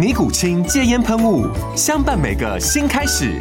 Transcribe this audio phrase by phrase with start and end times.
[0.00, 1.46] 尼古清戒烟喷雾，
[1.76, 3.38] 相伴每个新开始。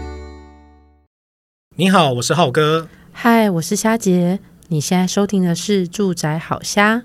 [1.77, 2.85] 你好，我是浩哥。
[3.13, 4.37] 嗨，我是虾姐。
[4.67, 6.97] 你现在收听的是《住宅好虾》。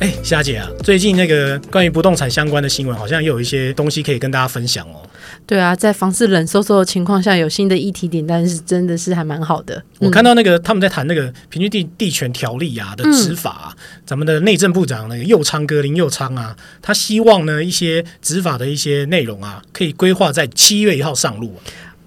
[0.00, 5.02] 哎，虾姐啊，最近那个关于不动产相关的新闻，好像又有一些东西可以跟大家分享哦。
[5.46, 9.80] 对啊，在房市冷飕飕的情况下，有新的议题点，但是真的是还蛮好的。
[10.00, 21.54] 我看到那个他们在谈那个平均地地权条例啊的执法啊，嗯、咱们的内政部长那个右昌哥林右昌啊，他希望呢一些执法的一些内容啊，可以规划在七月一号上路。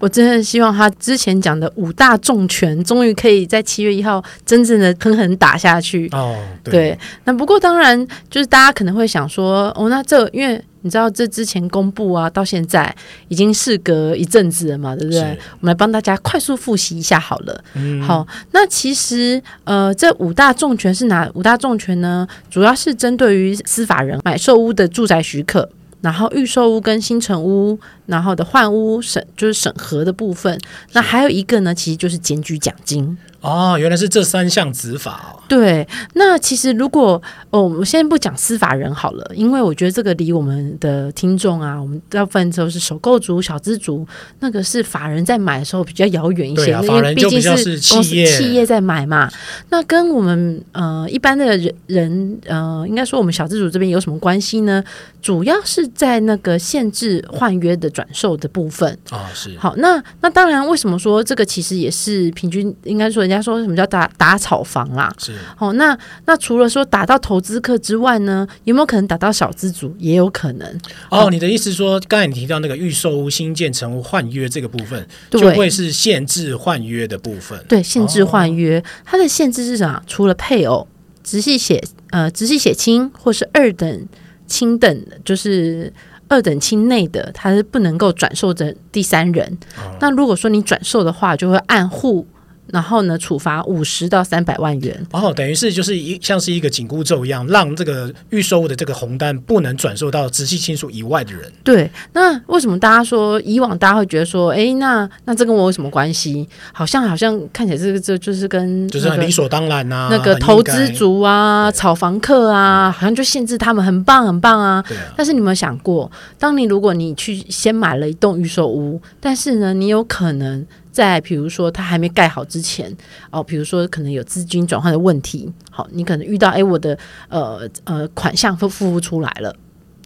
[0.00, 6.08] 我真的希望他之前讲的五大重拳，终于可以在七月一号真正的狠狠打下去。
[6.10, 6.98] 哦，对，对。
[7.24, 10.60] 那不过当然，就是大家可能会想说，哦，那这因为。
[10.82, 12.96] 你知道这之前公布啊，到现在
[13.28, 15.20] 已经事隔一阵子了嘛，对不对？
[15.20, 17.62] 我们来帮大家快速复习一下好了。
[17.74, 22.26] 嗯、好，那其实呃，这五大重拳是哪五大重拳呢？
[22.48, 25.68] 主要是针对于司法人买售屋的住宅许可，
[26.00, 30.58] 然后预售屋跟新城屋，然后的换屋审就是审核的部分。
[30.92, 33.18] 那还有一个呢，其实就是检举奖金。
[33.40, 35.40] 哦，原来是这三项执法哦。
[35.48, 44.06] 对，那其实如果哦，我们先不讲司法人好了，因为我觉得这个离我们的听众啊，我们大部分都是首购族、小资族，
[44.40, 47.48] 那个是法人在买的时候比较遥远一些，啊、因为毕竟是
[47.92, 49.30] 公司企业在买嘛。
[49.70, 54.84] 那跟我们呃一般的人人呃，应该说我们小资族这边有什么关系呢？
[55.22, 59.74] 主要是在那个限制换约的转售的部分啊、哦，是好。
[59.76, 63.29] 那那当然，为什么说这个其实也是平均应该说。
[63.30, 65.12] 人家说什么叫打打炒房啦？
[65.16, 65.96] 是哦，那
[66.26, 69.94] 那除了说打到投资客之外呢，有没有可能打到小资主？
[69.98, 70.68] 也有可能。
[71.08, 77.64] 哦，哦你的意思说，刚才你提到那个预售屋新建成屋换约这个部分，就会是限制换约的部分。
[77.68, 80.02] 对，限制换约，哦、它的限制是什么？
[80.08, 80.88] 除了配偶、
[81.22, 81.80] 直系血
[82.10, 84.08] 呃直系血亲或是二等
[84.48, 85.92] 亲等，就是
[86.26, 89.58] 二等亲内的，它是不能够转售的第三人。
[89.76, 92.26] 哦、那如果说你转售的话，就会按户。
[92.72, 95.06] 然后呢，处罚五十到三百万元。
[95.12, 101.50] 哦，等于是就是一像是一个紧箍咒一样，让这个预售的这个红单不能转售到直系亲属以外的人。
[101.64, 106.48] 对，那为什么大家说以往大家会觉得说，哎，那那这跟我有什么关系？
[106.72, 110.08] 好像好像看起来这个这就是跟、那个、就是很理所当然呐、啊。
[110.10, 114.82] 那个投资族啊，炒房客啊，好像就限制他们很棒很棒啊。
[114.86, 115.12] 对啊。
[115.16, 120.66] 但是你有没有想过，当你如果你去先买了一栋预售屋，但是呢，你有可能。
[121.00, 122.94] 在比如说它还没盖好之前，
[123.30, 126.98] 哦，比如说可能有资金转换的问题，好，你可能遇到哎，我的
[127.30, 129.56] 呃呃款项都付不出来了，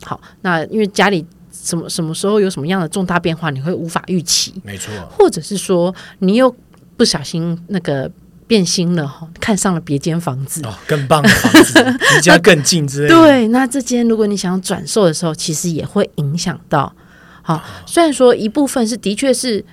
[0.04, 6.54] 好，那因为家里什么什么时候有什么样的重大变化，你会无法预期，没错，或者是说你又
[6.96, 8.08] 不小心那个
[8.46, 11.82] 变心了哈，看上了别间房子，哦，更棒的房子，
[12.14, 16.94] 离家更近之类的， 对，那这间如果你想要转售的时候，其实也会影响到，
[17.42, 19.64] 好，虽然说一部分是的确是。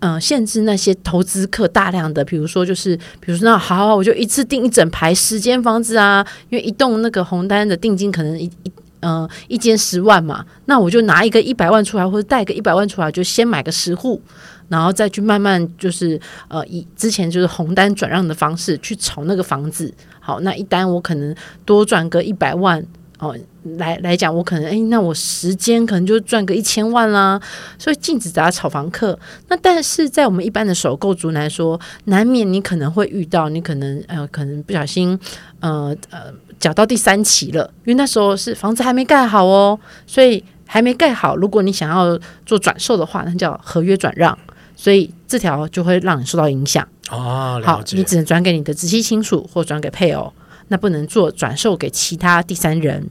[0.00, 14.20] 呃，限制那些投资客大量的，比如说就是，比如说那好，好，我就一次订一整排十间房子啊，因为一栋那个红单的定金可能一一呃一间十万嘛，那我就拿一个一百万出来，或者贷个一百万出来，就先买个十户，
[14.68, 21.34] 然后再去慢慢就是呃以之前就是红单转让的方式去炒那个房子，好，那一单我可能
[21.64, 22.84] 多赚个一百万。
[23.20, 23.36] 哦，
[23.76, 27.40] 来来讲，我可能哎，那我时间可能就赚个一千万啦，
[27.78, 29.18] 所以禁止砸炒房客。
[29.48, 35.18] 那但是在我们一般的首购族来说，难免你可能会遇到，你可能呃，可能不小心
[35.60, 41.36] 呃呃缴到第三期了，因为那时候是房子还没盖好哦，所以还没盖好。
[41.36, 44.38] 如果你想要做转售的话，那叫合约转让，
[44.74, 46.86] 所以这条就会让你受到影响。
[47.10, 50.32] 哦，好，你只能转给你的直系亲属或转给配偶。
[50.72, 53.04] 那不能做转售给其他第三人，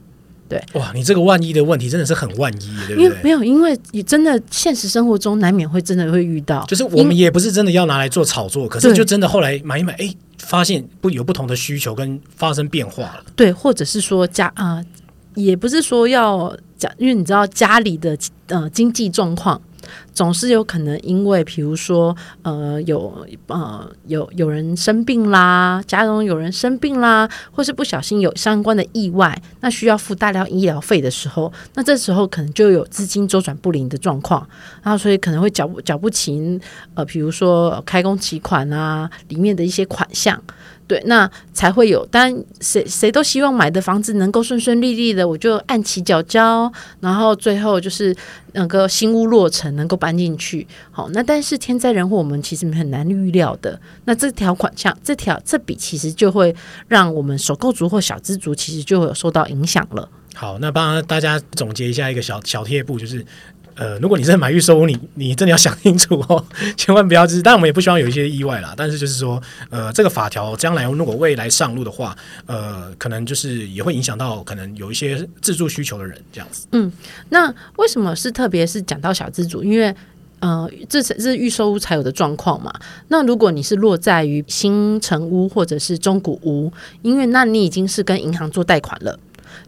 [0.50, 3.04] 对，哇，你这个万一的问题真的是很万一，对不对？
[3.04, 13.24] 因为没有，因为你真的现实生活中难免会真的会遇到，就是我们也不是真的要拿来做炒作，可是就真的后来买一买，哎，发现不有不同的需求跟发生变化了。
[13.36, 14.86] 对，或者是说家啊、呃，
[15.36, 18.18] 也不是说要讲，因为你知道家里的
[18.48, 19.62] 呃经济状况。
[20.12, 34.46] 总是有可能，因为比如说，呃，有呃有有人生病啦，家中有人生病啦，或是不小心有相关的意外，那需要付大量医疗费的时候，那这时候可能就有资金周转不灵的状况，
[34.82, 36.60] 然后所以可能会缴缴不清，
[36.94, 40.40] 呃，比如说开工期款啊，里面的一些款项。
[40.90, 42.04] 对，那才会有。
[42.10, 48.12] 但，谁谁都希望买的房子能够顺顺利利的，我就按期缴交，然后最后就是
[48.54, 50.66] 那个新屋落成，能够搬进去。
[50.90, 53.80] 好，那但是天灾人祸，我们其实很难预料的。
[54.06, 56.52] 那这条款项，这条这笔其实就会
[56.88, 60.08] 让我们首购族或小资族其实就会有受到影响了。
[60.34, 63.24] 好，那帮大家总结一下一个小小贴布，就是。
[63.80, 66.44] 呃，如果你真的买预售屋，你你真的要想清楚哦，
[66.76, 68.74] 千万不要就是，但我们也不希望有一些意外啦。
[68.76, 76.66] 但是就是说，呃，这个法条将来如果未来上路的话，呃，可能就是也会影响到可能有一些自住需求的人这样子。
[76.72, 76.92] 嗯，
[77.30, 79.64] 那为什么是特别是讲到小资主？
[79.64, 79.94] 因为
[80.40, 82.70] 呃，这是这是预售屋才有的状况嘛。
[83.08, 89.18] 那如果你是落在于新成屋或者是中古屋，因为那你已经是跟银行做贷款了。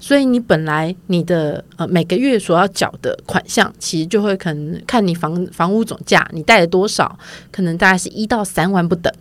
[0.00, 7.18] 所以你本来你的呃每个月所要缴的款项，其实就会可能看你房房屋总价，你贷了多少，
[7.50, 9.12] 可能大概是一到三万不等。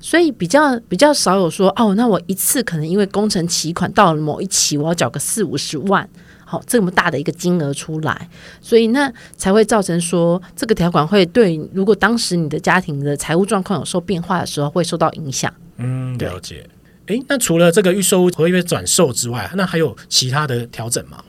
[0.00, 6.08] 所以比较比较少有说哦，那我一次可能因为工程期款到了某一期，我要缴个四五十万，
[6.44, 8.28] 好、哦、这么大的一个金额出来，
[8.60, 15.52] 所以那才会造成说这个条款会对，如果当时你的家庭的财务状况有受变化的时候，会受到影响。
[15.76, 16.68] 嗯，了解。
[17.06, 21.22] 诶，那除了这个预售合约转售之外，那还有其他的调整吗？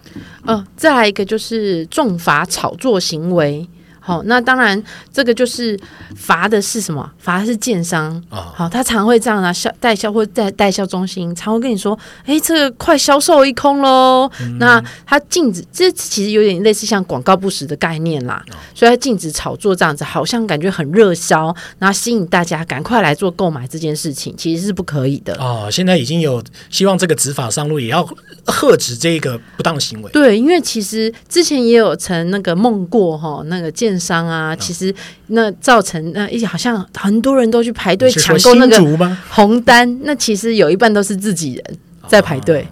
[0.45, 3.67] 嗯、再来一个就是重罚炒作行为。
[4.05, 4.81] 好，那当然，
[5.13, 5.79] 这个就是
[6.13, 7.09] 罚的是什么？
[7.17, 8.21] 罚的是建商。
[8.29, 11.97] 好，他常会这样啊，销代销或在代销中心常会跟你说
[12.27, 14.29] ：“哎，这个快销售一空喽。
[14.41, 18.43] 嗯”那他禁止，这其实有点类似像广告不实的概念啦。
[18.49, 25.33] 哦、所以他禁止炒作这样子，好像感觉很热销，然后吸引大家赶快来做购买这件事情，其实是不可以的。
[25.35, 28.05] 哦，现在已经有希望这个执法上路，也要
[28.47, 30.11] 遏止这个不当行为。
[30.11, 34.93] 对，因为其实之前也有曾那个梦过哈，那个建商啊，其实
[35.27, 42.61] 那造成那一好像很多人都去排队抢购那个红单，那其实有一半都是自己人在排队。
[42.61, 42.65] 哦、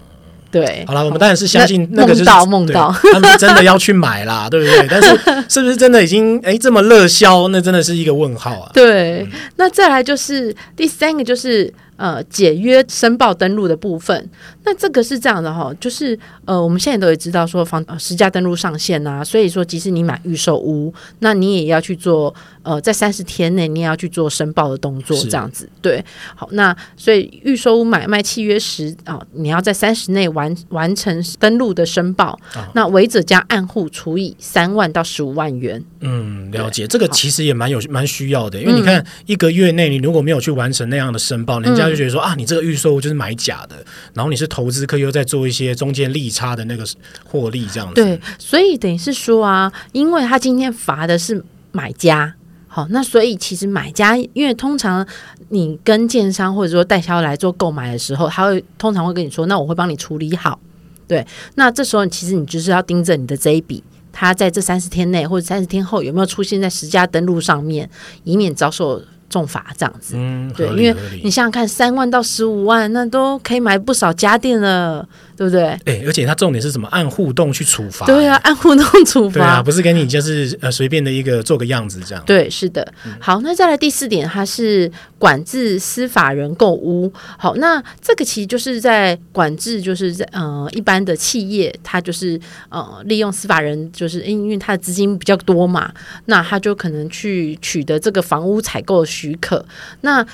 [0.50, 4.86] 对，好了，我们当然是相信那个就是梦到到，他们真的要去买啦， 对不对？
[4.90, 5.08] 但是
[5.48, 7.48] 是不是真的已经哎这么热销？
[7.48, 8.70] 那真的是一个问号啊。
[8.74, 11.72] 对，嗯、那再来就是第三个就是。
[11.96, 14.28] 呃，解约申报登录的部分，
[14.64, 25.68] 那这个是这样的哈，就是呃，我们现在都也知道说房呃实价登录上线啊，所以说即使你买预售屋，那你也要去做呃，在三十天内你也要去做申报的动作，这样子。
[25.80, 26.04] 对。
[26.34, 35.82] 好，那所以预售屋买卖契约时啊、呃，你要在三十内完完成登录的申报，哦、那违者将按户除以三万到十五万元。
[36.00, 41.90] 嗯，了解，这个其实也蛮有蛮需要的，因为你看一个月内你如果没有去完成那样的申报，人家、他。
[41.90, 43.84] 就觉得说啊，你这个预售就是买假的，
[44.14, 46.84] 然后你是投资客，又在做一些中间利差的那个
[47.24, 47.94] 获利，这样子。
[47.94, 52.34] 对，所以等于是说啊，因为他今天罚的是买家，
[52.66, 55.06] 好，那所以其实买家，因为通常
[55.50, 60.58] 你跟建商或者说代销来做购买的时候，他会通常会跟你说，那我会帮你处理好。
[61.06, 67.90] 对，那这时候其实你就是要盯着你的这一笔，他在这三十天内或者三十天后有没有出现在实价登录上面，
[68.24, 69.02] 以免遭受。
[69.32, 75.08] 重罚这样子，嗯，对，因为你想想看，三万到十五万，那都可以买不少家电了。
[75.42, 75.64] 对不对？
[75.86, 76.86] 哎，而且它重点是什么？
[76.92, 78.06] 按互动去处罚。
[78.06, 79.34] 对啊， 按互动处罚。
[79.34, 82.22] 对啊，不是给你就是呃随便的一个做个样子这样。
[82.24, 82.86] 对，是的。
[83.18, 87.12] 好，那再来第四点，它是管制司法人购屋。
[87.36, 95.92] 好，那这个其实就是在管制，就是在呃一般的企业，它就是呃利用司法人，就是因为他的资金比较多嘛，
[96.26, 99.66] 那他就可能去取得这个房屋采购许可。
[100.02, 100.24] 那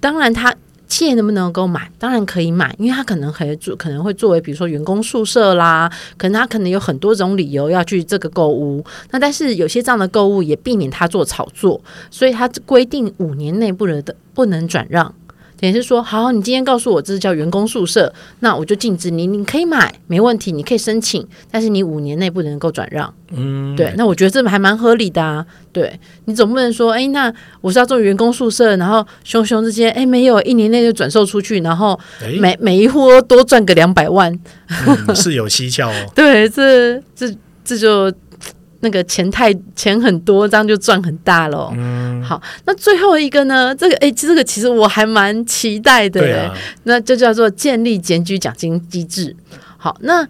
[0.00, 0.54] 当然他。
[0.86, 1.90] 企业能不能够买？
[1.98, 8.84] 当然可以买，因为他可能可以做，可能会作为比如说员工宿舍啦，可能他可能有很多种理由要去这个购物。
[9.10, 15.12] 那但是有些这样的购物也避免他做炒作，所以他规定五年内不能的不能转让。
[15.64, 23.10] 等于是说，好，你今天告诉我这是叫员工宿舍，那我就禁止你，你可以买，没问题，你可以申请，但是你五年内不能够转让。
[23.30, 25.46] 嗯，对，那我觉得这还蛮合理的啊。
[25.72, 31.98] 对，你总不能说，哎，那我是要做员工宿舍，然后熊熊之间，哎，没有，一年内就转售出去，然后
[32.38, 35.94] 每每一户多赚个两百万，嗯，是有蹊跷哦。
[36.14, 38.12] 对，这这这就。
[38.84, 41.72] 那个钱太钱很多，这样就赚很大喽。
[41.74, 43.74] 嗯，好，那最后一个呢？
[43.74, 46.54] 这个哎，这个其实我还蛮期待的。
[46.82, 49.34] 那就叫做建立检举奖金机制。
[49.78, 50.28] 好，那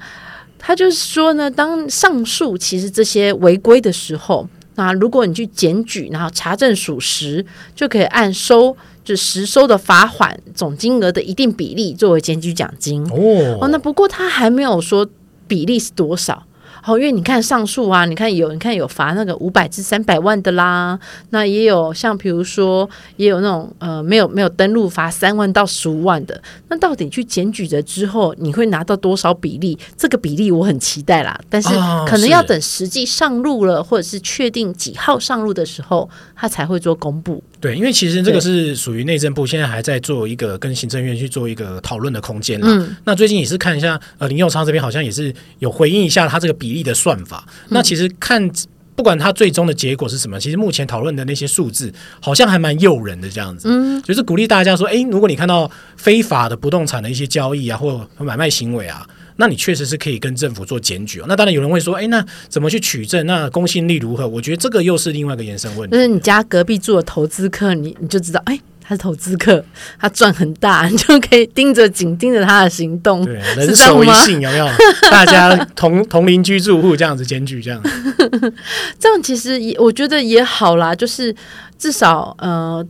[0.57, 7.45] 他就是说呢，当上述其实这些违规的时候，那如果你去检举，然后查证属实，
[7.75, 13.03] 就可以按收就实收的罚款总金额的一定比例作为检举奖金。
[13.11, 15.05] 哦，哦，那不过他还没有说
[15.49, 16.45] 比例是多少。
[16.87, 20.99] 好，因为你看上述啊，你看有，你看有罚那个五百至三百万的啦，
[21.31, 22.87] 那也有像比如说，
[23.17, 26.39] 也有那种呃没有没有登录罚三万到十五万的。
[26.69, 29.79] 那到底去检举了之后，你会拿到多少比例？
[29.97, 31.71] 这个比例我很期待啦，但是
[32.07, 37.43] 可能要等实际上路了，或者是确定几号上路的时候，他才会做公布。
[37.65, 42.69] 对，因为其实这个是属于内政部现在还在做一个跟行政院去做一个讨论的空间啦。
[42.69, 47.43] 嗯，那最近也是看一下，呃，林佑昌这边好像也是有回应一下他这个比例的算法。
[47.49, 48.51] 嗯，那其实看
[48.95, 51.91] 不管他最终的结果是什么，其实目前讨论的那些数字
[52.21, 53.67] 好像还蛮诱人的这样子。
[53.71, 59.09] 嗯，就是鼓励大家说，哎，如果你看到非法的不动产的一些交易啊，或买卖行为啊。
[59.37, 61.25] 那你确实是可以跟政府做检举哦。
[61.27, 63.27] 那当然有人会说，哎，那怎么去取证？
[63.27, 64.29] 那公信力如何？
[64.29, 65.97] 我觉得这个又是另外一个延伸问题。
[65.97, 69.65] 就是你家隔壁住的投资客，你你就知道，哎，他是投资客，
[69.99, 73.25] 他赚很大， 你就可以盯着紧盯着他的行动。
[73.25, 74.69] 对，人手一信有没有？
[75.11, 77.83] 大家同同邻居住户这样子检举，这样
[79.01, 81.35] 这样其实也我觉得也好啦，就是
[81.77, 82.87] 至少呃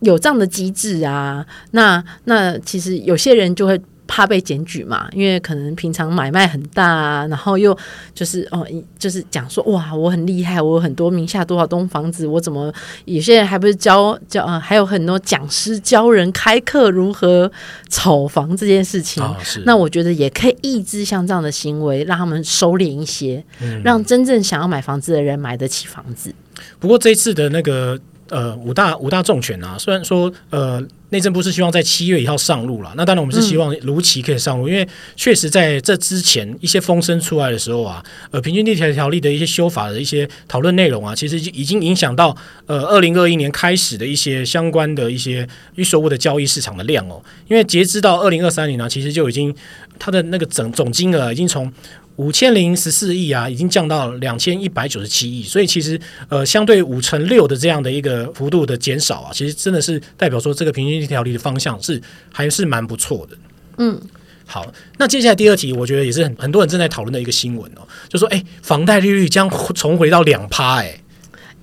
[0.00, 1.44] 有这样的机制啊。
[1.72, 3.78] 那那其实有些人就会。
[4.06, 5.08] 怕被检举嘛？
[5.12, 7.76] 因为可能平常买卖很大啊，然后又
[8.14, 8.66] 就是哦，
[8.98, 12.72] 就是讲说哇，我很厉害，我有很多名下多少栋房子，我怎么
[13.06, 14.60] 有些人还不是教教啊？
[14.60, 17.50] 还有很多讲师教人开课如何
[17.88, 19.22] 炒房这件事情。
[19.22, 26.34] 哦，那我觉得也可以抑制像这样的行为，让他们收敛一些，嗯，让真正想要买房子的人买得起房子。
[26.78, 30.82] 不过这一次的那个呃五大五大重拳啊，虽然说呃。
[31.14, 49.54] 内政部是希望在七月一号上路了，那当然我们是希望如期可以上路，嗯、因为确实在这之前一些风声出来的时候啊，呃，平均地铁条例的一些修法的一些讨论内容啊，其实已经影响到呃二零二一年开始的一些相关的一些预售物的交易市场的量哦，因为截至到二零二三年呢，其实就已经
[50.00, 51.72] 它的那个总总金额已经从
[52.16, 62.00] 五千零十四亿啊，已经降到两千一百九十七亿，所以其实呃，相对五成六的这样的一个幅度的减少啊，其实真的是代表说这个平均地条例的方向是
[62.32, 63.36] 还是蛮不错的。
[63.78, 64.00] 嗯，
[64.46, 71.00] 好，那接下来第二题，我觉得也是很很多人正在讨论的一个新闻哦，就说哎，房贷利率将重回到两趴，哎。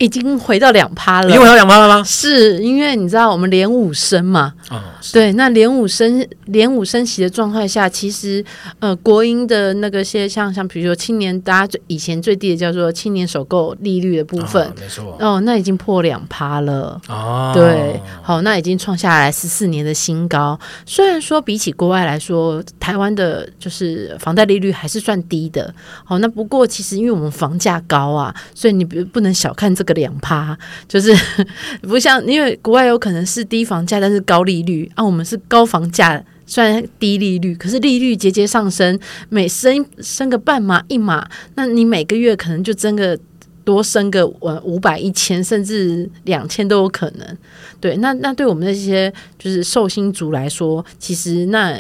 [0.01, 2.03] 已经回到两趴了，已经回到两趴了吗？
[2.03, 4.51] 是因为你知道我们连五升嘛？
[4.72, 4.81] 哦、
[5.13, 8.43] 对，那连五升连五升息的状态下，其实
[8.79, 17.51] 呃，国营的那个些像像比如说青年，大家最以前最低的叫做青年首购利率的部分，哦、没错哦，那已经破两趴了哦。
[17.53, 20.60] 对，好，那已经创下来十四年的新高。
[20.84, 25.72] 虽然说比起国外来说，台湾的就是房贷利率还是算低的。
[26.03, 29.90] 好，那不过其实因为我们房价高啊，所以你不不能小看这个。
[29.93, 30.57] 两趴
[30.88, 31.15] 就是
[31.81, 35.03] 不像，因为国外有可能是低房价，但是高利率啊。
[35.03, 43.17] 我们是高房价，虽然低利率，可是利率节节上升，每升升个半码一码，那你每个月可能就增个
[43.63, 47.38] 多升个呃五百一千，甚至两千都有可能。
[47.79, 51.77] 对，那那对我们那些就是寿星族来说，其实那。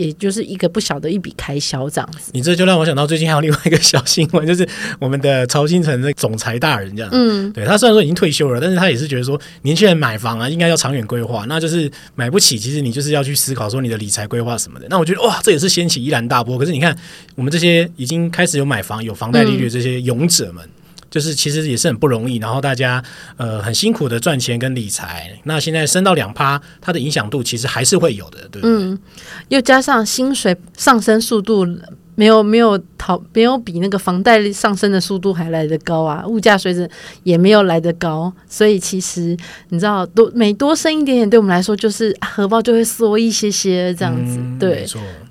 [0.00, 2.30] 也就是一个不小的一笔开销这样子。
[2.32, 4.66] 你这就让我想到最近还有另外一个小新闻， 就是
[4.98, 7.10] 我们的曹新成的总裁大人这样。
[7.12, 11.44] 嗯，对他虽然说已经退休了，但是他也是觉得说年轻人买房啊，应该要长远规划。
[11.46, 14.86] 那就是买不起，其实你就是要去思考说你的理财规划什么的。
[14.88, 16.56] 那我觉得哇，这也是掀起一然大波。
[16.56, 16.96] 可是你看，
[17.34, 20.64] 我们这些已经开始有买房、有房贷利率的这些勇者们。
[20.64, 20.70] 嗯
[21.10, 23.02] 就是其实也是很不容易，然后大家
[23.36, 28.70] 呃很辛苦的赚钱跟理财，那现在升到两趴，它的影响度其实还是会有的，对不对？
[28.70, 28.98] 嗯，
[29.48, 31.66] 又加上薪水上升速度
[32.20, 36.86] 没有没有讨没有比那个房贷上升的速度还来得高啊，物价水准
[37.22, 39.34] 也没有来得高，所以其实
[39.70, 44.86] 你知道多每多升一点点，对我们来说就是荷包就会缩一些些这样子，嗯、对，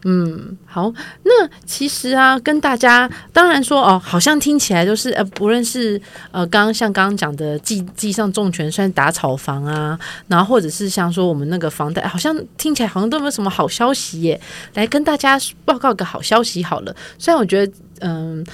[0.05, 0.91] 嗯，好，
[1.23, 14.41] 那其实啊，跟大家当然说哦，好像听起来就是呃，不论是呃，刚刚像刚刚讲的记记上重拳算打草房啊，然后或者是像说我们那个房贷，好像听起来好像都没有什么好消息耶，
[14.73, 16.95] 来跟大家报告个好消息好了。
[17.17, 18.45] 虽然我觉得，嗯，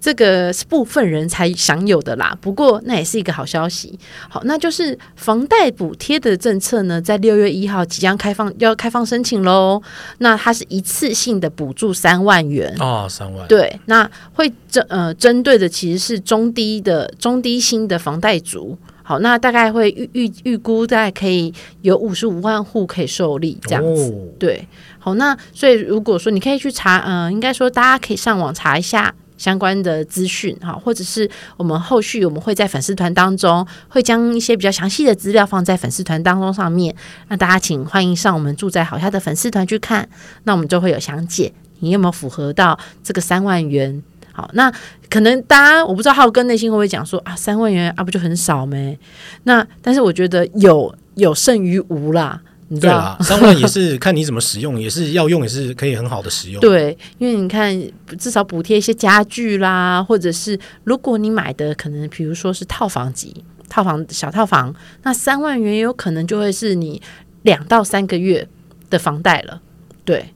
[0.00, 3.98] 这个是部分人才享有的啦，不过那也是一个好消息。
[4.28, 9.82] 好，那就是房贷补贴的政策呢，在六月一号即将开放，要开放申请喽。
[10.18, 13.48] 那它是一次性的补助三万元哦，三万。
[13.48, 18.76] 对，那会针呃针对的其实是中低的中低薪的房贷族。
[19.06, 24.66] 好，那大概会预预预估大概可以有五十五万户可以受理这样子，哦、对。
[24.98, 36.96] 好，那所以如果说你可以去查，嗯、呃，应该说大家可以上网查一下相关的资讯，哈，或者是我们后续我们会在粉丝团当中会将一些比较详细的资料放在粉丝团当中上面，
[37.28, 40.08] 那大家请欢迎上我们住在好下的粉丝团去看，
[40.44, 44.02] 那我们就会有详解，你有没有符合到这个三万元？
[44.34, 44.70] 好，那
[45.08, 48.98] 可能大家我不知道浩哥内心会不会讲说啊，三万元啊不就很少没？
[49.44, 52.42] 那但是我觉得有有胜于无啦。
[52.68, 56.58] 你知道，对啦， 三万也是看你怎么使用，也是要用，也是可以很好的使用。
[56.62, 57.78] 对，因为你看，
[58.18, 67.00] 至少补贴一些家具啦，或者是如果你买的可能，比如说是套房级、套房小套房，那三万元也有可能就会是你
[67.42, 68.48] 两到三个月
[68.88, 69.60] 的房贷了。
[70.02, 70.32] 对，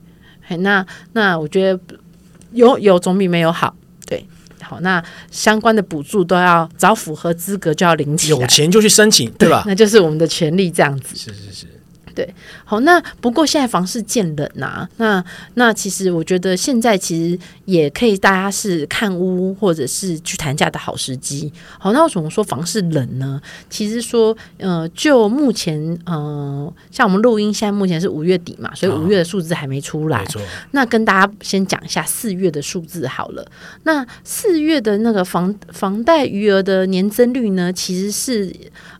[0.59, 1.79] 那那我觉得
[2.53, 3.75] 有有总比没有好。
[4.69, 9.63] 对，好，那相关的补助都要找符合资格就要领取，有钱就去申请，对吧？
[9.67, 11.15] 那就是我们的权利，这样子。
[11.15, 11.67] 是是是。
[12.19, 12.35] 对，
[12.65, 15.23] 好，那不过现在房市见冷呐、啊，那
[15.53, 21.49] 那其实我觉得现在其实也可以大家是看屋或者是去谈价的好时机。
[21.77, 23.41] 好，那为什么说房市冷呢？
[23.69, 30.21] 其实说，呃，就目前，呃，像我们录音现在目前是五月底嘛，所以五月的数字还没出来。
[30.35, 33.49] 哦、那跟大家先讲一下四月的数字好了。
[33.83, 38.53] 那四月的那个房房贷余额的年增率呢，其实是。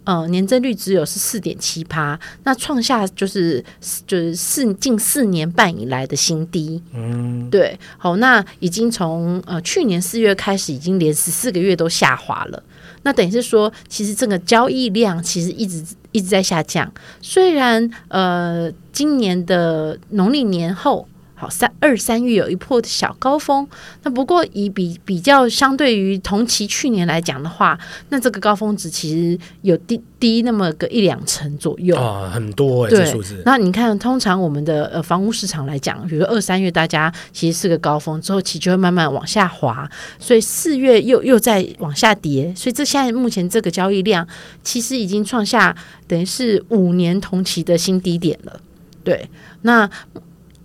[0.10, 3.64] 呃，年增率只有是四点七趴，那创下就是
[4.08, 6.82] 就是四近四年半以来的新低。
[6.96, 12.64] 嗯，对，好，那已经从呃去年四月开始，已经连十四个月都下滑了。
[13.04, 16.92] 那等于是说，其实这个交易量其实一直一直在下降。
[17.22, 21.08] 虽然呃，今年的农历年后。
[21.40, 23.66] 好，三二三月有一波的小高峰，
[24.04, 27.80] 那不过以比比较相对于同期去年来讲的话，
[28.10, 33.42] 那这个高峰值其实有低低那么个一两成左右啊，很多哎、欸，这数字。
[33.46, 44.28] 那你看，通常我们的呃房屋市场来讲，比如二三月大家其实是个高峰，之后其实就会慢慢往下滑，所以四月又又在往下跌，所以这现在目前这个交易量
[44.62, 45.74] 其实已经创下
[46.06, 48.60] 等于是五年同期的新低点了，
[49.06, 49.30] 对，
[49.62, 49.90] 那。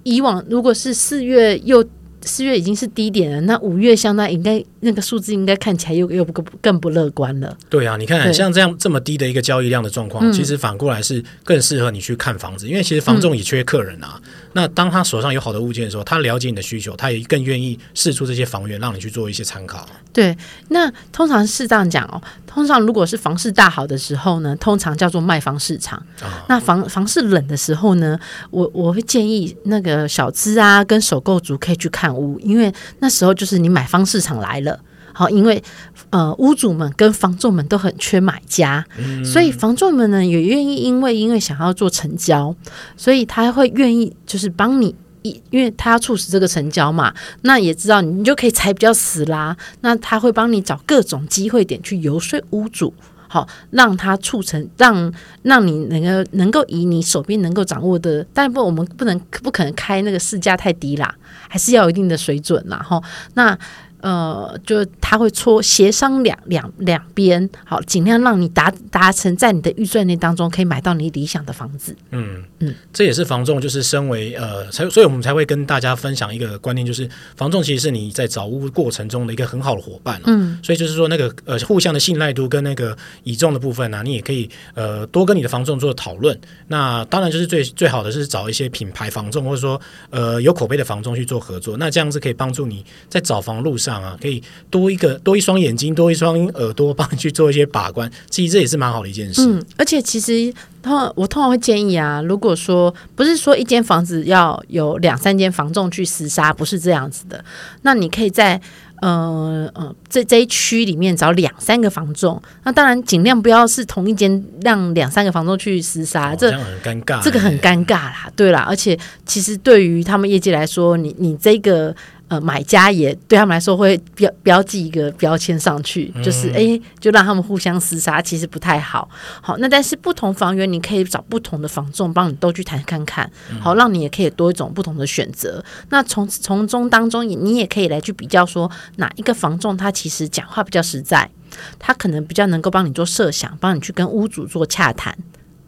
[0.04, 1.84] 以往如果是四月又
[2.24, 7.56] 四月已经是低点了，那五月相当应该那个数字应该看起来又又不更不乐观了。
[7.68, 14.20] 对啊，你看像这样这么低的一个交易量的状况，其实反过来是更适合你去看房子，嗯、因为其实房仲也缺客人啊。
[14.22, 19.84] 嗯那当他手上有好的物件的时候，他了解你的需求，他也更愿意试出这些房源，让你去做一些参考。
[20.12, 20.36] 对，
[20.68, 22.22] 那通常是这样讲哦。
[22.46, 25.98] 通常如果是房市大好的时候呢，通常叫做卖方市场。
[26.22, 28.16] 啊、那房房市冷的时候呢，
[28.52, 34.80] 我我会建议那个小资啊跟首购族可以去看屋，因为那时候就是你买方市场来了。
[35.16, 35.62] 好，因为
[36.10, 42.52] 呃，屋主们跟房仲们都很缺买家，嗯、所以房仲们呢也愿意，因为因为想要做成交，
[42.96, 52.92] 所以他会愿意就是帮你一，因为他要促使这个成交嘛，那也知道你你就可以踩比较死啦，那他会帮你找各种机会点去游说屋主，
[53.34, 61.12] 好让它促成，让让你能够能够以你手边能够掌握的，但不我们不能不可能开那个市价太低啦，
[61.48, 63.02] 还是要有一定的水准啦，哈，
[63.34, 63.58] 那。
[64.04, 71.96] 呃，就他会搓协商两两两边，好，尽量让你达达成在你的预算内当中可以买到你理想的房子。
[72.10, 80.20] 嗯嗯，嗯这也是房仲，就是身为呃，才所以我们才会跟大家分享一个观念，就是房仲其实是你在找屋过程中的一个很好的伙伴。
[80.26, 86.38] 嗯，所以就是说那个呃互相的信赖度跟那个倚重的部分呢、啊，你也可以呃多跟你的房仲做讨论。
[86.68, 91.78] 那当然就是最最好的是找一些品牌房仲，或者说呃有口碑的房仲去做合作。
[91.78, 93.93] 那这样子可以帮助你在找房路上。
[93.94, 98.10] 上啊，可以多一个多一双眼睛，多一双耳朵，帮你去做一些把关。
[98.28, 99.42] 其实这也是蛮好的一件事。
[99.46, 100.52] 嗯，而且其实
[100.82, 107.44] 通我通常会建议啊，如果说不是说一间房子要有两三间房仲去厮杀，不是这样子的，
[107.82, 108.60] 那你可以在。
[109.02, 121.94] 呃呃，这这一区里面找两三个房仲，那当然尽量不要是同一间，让两三个房仲去厮杀，哦、这很尴尬，这个很尴尬啦，对啦，而且其实对于他们业界来说，你你这个。
[122.34, 129.08] 呃，买家也对他们来说会标标记一个标签上去，嗯、就是哎，就让他们互相厮杀，其实不太好。
[129.40, 135.62] 好，那但是不同房源，你可以找不同的房仲帮你都去谈看看，好，让你也可以多一种不同的选择。
[135.64, 141.30] 嗯、那从从中当中，你也可以来去比较说哪一个房仲他其实讲话比较实在，
[141.78, 145.16] 他可能比较能够帮你做设想，帮你去跟屋主做洽谈。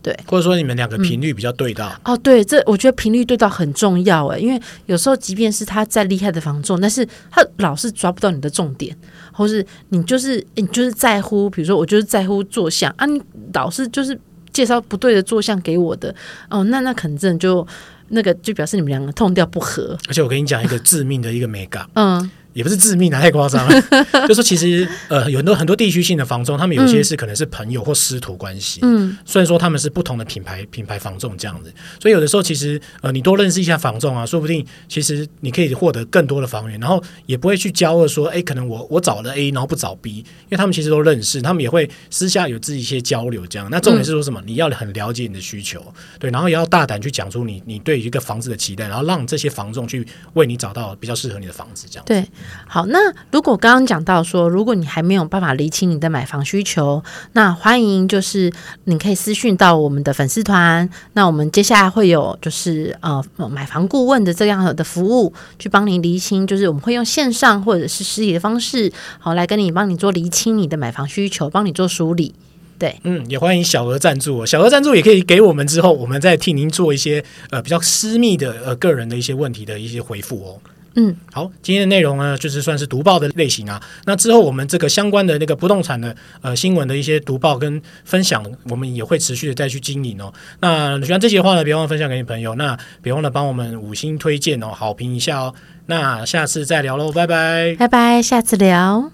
[0.07, 8.97] 对，或者说你们两个频率比较对到、嗯、哦，对，这我觉得频率对到很重要哎，因为有时候即便是他再厉害的房仲，但是他老是抓不到你的重点，
[9.33, 13.21] 或是你就是你就是在乎，比如说我就是在乎坐相啊，你
[13.53, 14.17] 老是就是
[14.53, 16.15] 介绍不对的坐相给我的
[16.49, 17.67] 哦，那那可能真的就
[18.11, 19.99] 那个就表示你们两个 tone 调不合。
[20.07, 22.31] 而且我跟你讲一个致命的一个美感，嗯。
[22.57, 23.83] 也不是致命的，太夸张了。
[24.27, 28.81] 就说其实呃，有很多很多地区性的房仲，他们有些是可能是朋友或师徒关系。
[28.83, 43.69] 嗯，虽然说他们是不同的品牌品牌房仲这样子，所以有的时候其实呃，你多认识一下房仲啊，说不定其实你可以获得更多的房源，然后也不会去交恶说，哎，可能我我找了 A，然后不找 B，因为他们其实都认识，他们也会私下有自己一些交流这样。
[43.71, 44.43] 那重点是说什么？
[44.47, 45.85] 你要很了解你的需求，
[46.19, 52.05] 对，然后也要大胆去讲出你你对一个房子的期待，然后让这些房仲去为你找到比较适合你的房子这样。
[52.07, 52.25] 对，
[52.67, 52.99] 好，那。
[53.31, 58.51] 如果刚刚讲到说，如果你还没有办法厘清你的买房需求，那欢迎就是
[58.85, 60.89] 你可以私讯到我们的粉丝团。
[61.13, 72.35] 那我们接下来会有就是呃买房顾问的这样的服务，去帮您厘清，就是我们会用线上或者是实体的方式，好来跟你帮你做厘清你的买房需求，帮你做梳理。
[72.79, 80.61] 对，嗯，也欢迎小额赞助，小额赞助也可以给我们之后，我们再替您做一些呃比较私密的呃个人的一些问题的一些回复哦。
[80.99, 83.81] 嗯，好，今天的内容呢，就是算是读报的类型啊。
[84.07, 90.33] 那之后我们这个相关的那个不动产的呃新闻的一些读报跟分享，我们也会持续的再去经营哦。
[90.61, 92.55] 那喜欢这些话呢，别忘了分享给你朋友。
[92.55, 95.55] 那别忘了帮我们五星推荐哦，好评一下哦。
[95.85, 99.13] 那下次再聊喽，拜拜，拜拜，下次聊。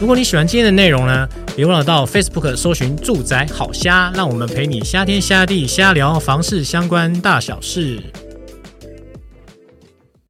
[0.00, 8.02] 如果你喜欢今天的内容呢，别忘了到 Facebook 搜寻“住宅好虾”，让我们陪你虾天虾地虾聊房事相关大小事。